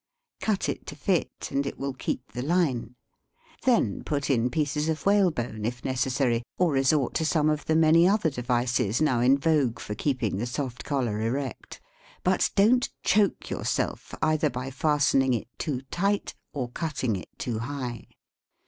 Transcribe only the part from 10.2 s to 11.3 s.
the soft collar